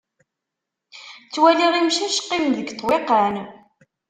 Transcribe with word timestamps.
Ttwaliɣ 1.25 1.73
imcac 1.75 2.15
qqimen 2.23 2.49
deg 2.57 2.71
ṭṭwiqan. 2.75 3.35